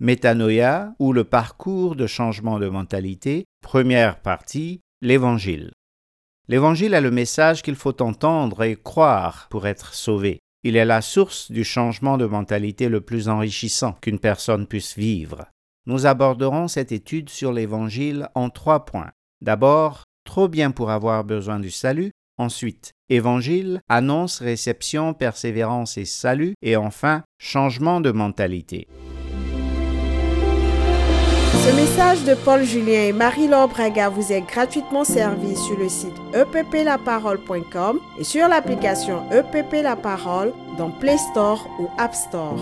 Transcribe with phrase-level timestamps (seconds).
[0.00, 3.44] Métanoïa ou le parcours de changement de mentalité.
[3.62, 5.72] Première partie, l'Évangile.
[6.48, 10.38] L'Évangile est le message qu'il faut entendre et croire pour être sauvé.
[10.62, 15.46] Il est la source du changement de mentalité le plus enrichissant qu'une personne puisse vivre.
[15.86, 19.10] Nous aborderons cette étude sur l'Évangile en trois points.
[19.40, 22.12] D'abord, trop bien pour avoir besoin du salut.
[22.38, 26.54] Ensuite, Évangile, annonce, réception, persévérance et salut.
[26.62, 28.86] Et enfin, changement de mentalité.
[31.64, 36.14] Ce message de Paul Julien et Marie-Laure Braga vous est gratuitement servi sur le site
[36.32, 39.96] epplaparole.com et sur l'application EPP La
[40.78, 42.60] dans Play Store ou App Store.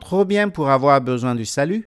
[0.00, 1.84] Trop bien pour avoir besoin du salut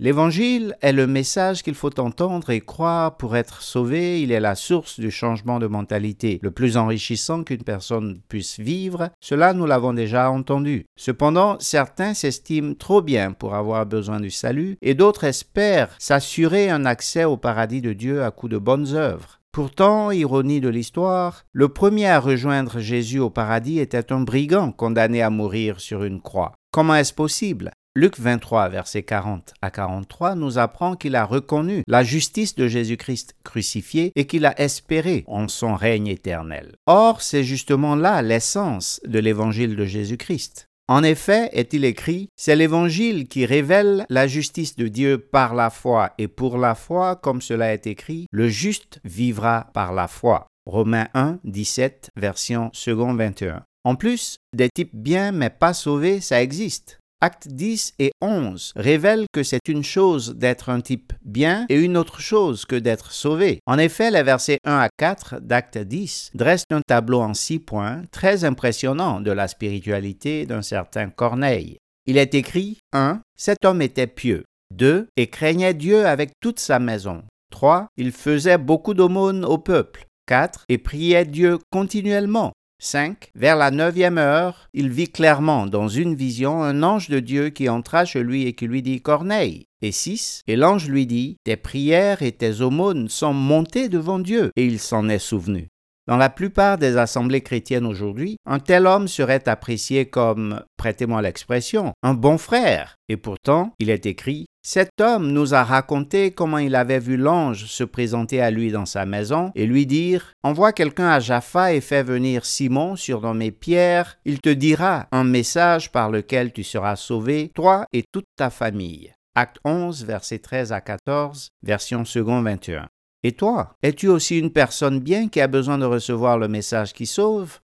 [0.00, 4.20] L'Évangile est le message qu'il faut entendre et croire pour être sauvé.
[4.20, 9.10] Il est la source du changement de mentalité le plus enrichissant qu'une personne puisse vivre.
[9.20, 10.84] Cela, nous l'avons déjà entendu.
[10.96, 16.86] Cependant, certains s'estiment trop bien pour avoir besoin du salut et d'autres espèrent s'assurer un
[16.86, 19.38] accès au paradis de Dieu à coup de bonnes œuvres.
[19.52, 25.22] Pourtant, ironie de l'histoire, le premier à rejoindre Jésus au paradis était un brigand condamné
[25.22, 26.50] à mourir sur une croix.
[26.72, 27.70] Comment est-ce possible?
[27.96, 33.36] Luc 23, verset 40 à 43 nous apprend qu'il a reconnu la justice de Jésus-Christ
[33.44, 36.74] crucifié et qu'il a espéré en son règne éternel.
[36.88, 40.66] Or, c'est justement là l'essence de l'évangile de Jésus-Christ.
[40.88, 46.14] En effet, est-il écrit, c'est l'évangile qui révèle la justice de Dieu par la foi
[46.18, 50.48] et pour la foi, comme cela est écrit, le juste vivra par la foi.
[50.66, 53.62] Romains 1, 17, version second 21.
[53.84, 56.98] En plus, des types bien mais pas sauvés, ça existe.
[57.24, 61.96] Actes 10 et 11 révèlent que c'est une chose d'être un type bien et une
[61.96, 63.60] autre chose que d'être sauvé.
[63.64, 68.02] En effet, les versets 1 à 4 d'Acte 10 dressent un tableau en six points
[68.12, 71.78] très impressionnant de la spiritualité d'un certain Corneille.
[72.04, 73.22] Il est écrit 1.
[73.38, 74.44] Cet homme était pieux.
[74.74, 75.08] 2.
[75.16, 77.22] Et craignait Dieu avec toute sa maison.
[77.52, 77.86] 3.
[77.96, 80.04] Il faisait beaucoup d'aumônes au peuple.
[80.26, 80.64] 4.
[80.68, 82.52] Et priait Dieu continuellement.
[82.84, 83.30] 5.
[83.34, 87.68] Vers la neuvième heure, il vit clairement dans une vision un ange de Dieu qui
[87.68, 89.66] entra chez lui et qui lui dit Corneille.
[89.82, 90.42] Et 6.
[90.46, 94.78] Et l'ange lui dit Tes prières et tes aumônes sont montées devant Dieu, et il
[94.78, 95.68] s'en est souvenu.
[96.06, 101.92] Dans la plupart des assemblées chrétiennes aujourd'hui, un tel homme serait apprécié comme, prêtez-moi l'expression,
[102.02, 102.96] un bon frère.
[103.08, 107.66] Et pourtant, il est écrit cet homme nous a raconté comment il avait vu l'ange
[107.66, 111.82] se présenter à lui dans sa maison et lui dire Envoie quelqu'un à Jaffa et
[111.82, 114.16] fais venir Simon, surnommé Pierre.
[114.24, 119.12] Il te dira un message par lequel tu seras sauvé, toi et toute ta famille.
[119.34, 122.88] Acte 11, versets 13 à 14, version second 21.
[123.26, 127.06] Et toi, es-tu aussi une personne bien qui a besoin de recevoir le message qui
[127.06, 127.58] sauve?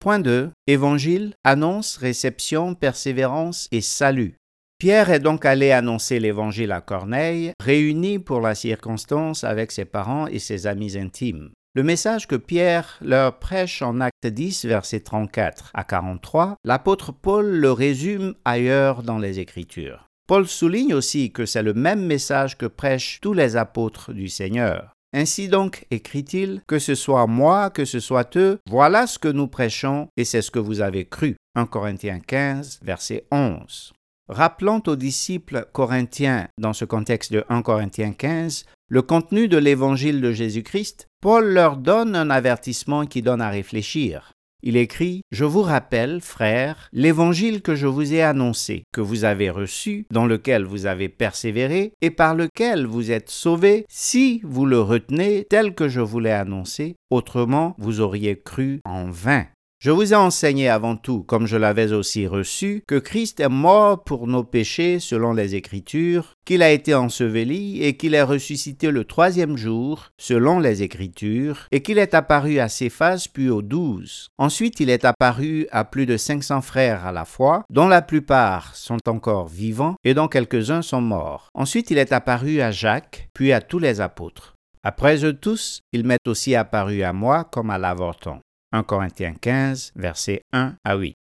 [0.00, 0.50] Point 2.
[0.66, 4.36] Évangile, annonce, réception, persévérance et salut.
[4.78, 10.28] Pierre est donc allé annoncer l'Évangile à Corneille, réuni pour la circonstance avec ses parents
[10.28, 11.50] et ses amis intimes.
[11.74, 17.46] Le message que Pierre leur prêche en Acte 10, versets 34 à 43, l'apôtre Paul
[17.46, 20.06] le résume ailleurs dans les Écritures.
[20.26, 24.92] Paul souligne aussi que c'est le même message que prêchent tous les apôtres du Seigneur.
[25.14, 29.46] Ainsi donc, écrit-il, que ce soit moi, que ce soit eux, voilà ce que nous
[29.46, 31.36] prêchons et c'est ce que vous avez cru.
[31.54, 33.92] 1 Corinthiens 15, verset 11.
[34.28, 40.20] Rappelant aux disciples corinthiens, dans ce contexte de 1 Corinthiens 15, le contenu de l'évangile
[40.20, 44.32] de Jésus-Christ, Paul leur donne un avertissement qui donne à réfléchir.
[44.62, 49.50] Il écrit Je vous rappelle, frères, l'évangile que je vous ai annoncé, que vous avez
[49.50, 54.80] reçu, dans lequel vous avez persévéré, et par lequel vous êtes sauvés, si vous le
[54.80, 59.46] retenez tel que je vous l'ai annoncé, autrement vous auriez cru en vain.
[59.78, 64.04] Je vous ai enseigné avant tout, comme je l'avais aussi reçu, que Christ est mort
[64.04, 69.04] pour nos péchés selon les Écritures, qu'il a été enseveli et qu'il est ressuscité le
[69.04, 74.28] troisième jour selon les Écritures, et qu'il est apparu à Céphas puis aux douze.
[74.38, 78.00] Ensuite il est apparu à plus de cinq cents frères à la fois, dont la
[78.00, 81.50] plupart sont encore vivants et dont quelques-uns sont morts.
[81.52, 84.54] Ensuite il est apparu à Jacques, puis à tous les apôtres.
[84.82, 88.40] Après eux tous, il m'est aussi apparu à moi comme à l'avorton.
[88.72, 91.16] 1 Corinthiens 15, versets 1 à 8.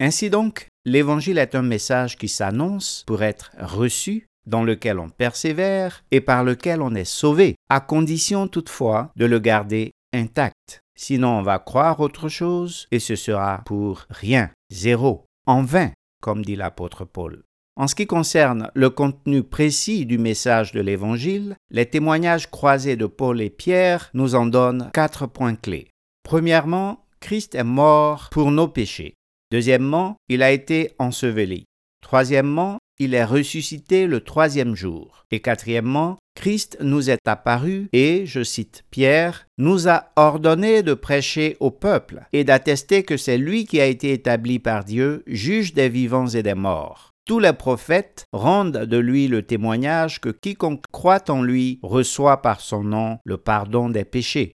[0.00, 6.02] Ainsi donc, l'Évangile est un message qui s'annonce pour être reçu, dans lequel on persévère
[6.10, 10.80] et par lequel on est sauvé, à condition toutefois de le garder intact.
[10.96, 15.92] Sinon on va croire autre chose et ce sera pour rien, zéro, en vain,
[16.22, 17.44] comme dit l'apôtre Paul.
[17.76, 23.06] En ce qui concerne le contenu précis du message de l'Évangile, les témoignages croisés de
[23.06, 25.88] Paul et Pierre nous en donnent quatre points clés.
[26.28, 29.14] Premièrement, Christ est mort pour nos péchés.
[29.50, 31.64] Deuxièmement, il a été enseveli.
[32.02, 35.24] Troisièmement, il est ressuscité le troisième jour.
[35.30, 41.56] Et quatrièmement, Christ nous est apparu et, je cite Pierre, nous a ordonné de prêcher
[41.60, 45.88] au peuple et d'attester que c'est lui qui a été établi par Dieu, juge des
[45.88, 47.14] vivants et des morts.
[47.26, 52.60] Tous les prophètes rendent de lui le témoignage que quiconque croit en lui reçoit par
[52.60, 54.52] son nom le pardon des péchés.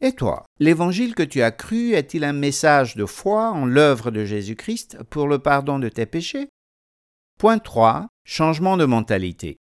[0.00, 4.24] Et toi, l'évangile que tu as cru est-il un message de foi en l'œuvre de
[4.24, 6.48] Jésus-Christ pour le pardon de tes péchés?
[7.38, 8.08] Point 3.
[8.24, 9.56] Changement de mentalité.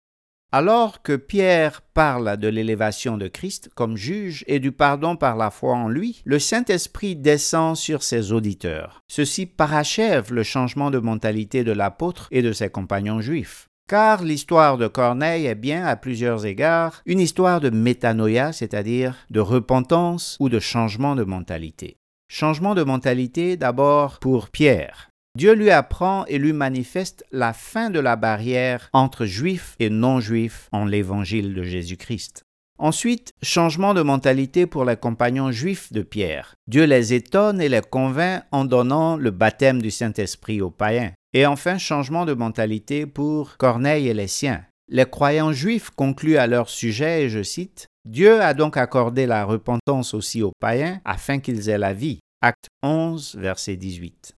[0.52, 5.50] Alors que Pierre parle de l'élévation de Christ comme juge et du pardon par la
[5.50, 9.00] foi en lui, le Saint-Esprit descend sur ses auditeurs.
[9.06, 13.69] Ceci parachève le changement de mentalité de l'apôtre et de ses compagnons juifs.
[13.90, 19.40] Car l'histoire de Corneille est bien, à plusieurs égards, une histoire de métanoïa, c'est-à-dire de
[19.40, 21.96] repentance ou de changement de mentalité.
[22.28, 25.10] Changement de mentalité d'abord pour Pierre.
[25.36, 30.68] Dieu lui apprend et lui manifeste la fin de la barrière entre juifs et non-juifs
[30.70, 32.44] en l'évangile de Jésus-Christ.
[32.78, 36.54] Ensuite, changement de mentalité pour les compagnons juifs de Pierre.
[36.68, 41.10] Dieu les étonne et les convainc en donnant le baptême du Saint-Esprit aux païens.
[41.32, 44.64] Et enfin, changement de mentalité pour Corneille et les siens.
[44.88, 49.44] Les croyants juifs concluent à leur sujet, et je cite, Dieu a donc accordé la
[49.44, 52.18] repentance aussi aux païens afin qu'ils aient la vie.
[52.42, 54.34] Acte 11, verset 18.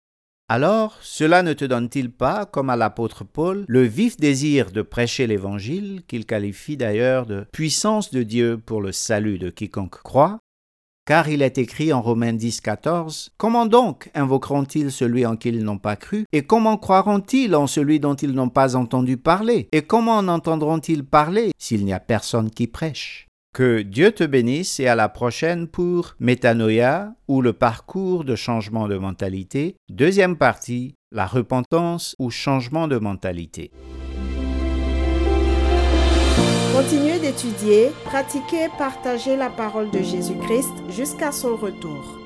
[0.49, 5.25] Alors, cela ne te donne-t-il pas, comme à l'apôtre Paul, le vif désir de prêcher
[5.25, 10.39] l'Évangile, qu'il qualifie d'ailleurs de puissance de Dieu pour le salut de quiconque croit?
[11.05, 15.63] Car il est écrit en Romains 10, 14, Comment donc invoqueront-ils celui en qui ils
[15.63, 16.25] n'ont pas cru?
[16.31, 19.67] Et comment croiront-ils en celui dont ils n'ont pas entendu parler?
[19.71, 23.27] Et comment en entendront-ils parler s'il n'y a personne qui prêche?
[23.53, 28.87] Que Dieu te bénisse et à la prochaine pour Métanoïa ou le parcours de changement
[28.87, 29.75] de mentalité.
[29.89, 33.71] Deuxième partie, la repentance ou changement de mentalité.
[36.81, 42.20] Continuez d'étudier, pratiquer et partager la parole de Jésus-Christ jusqu'à son retour.